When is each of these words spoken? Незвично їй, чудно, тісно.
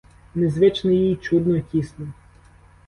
Незвично 0.35 0.91
їй, 0.91 1.15
чудно, 1.15 1.59
тісно. 1.59 2.07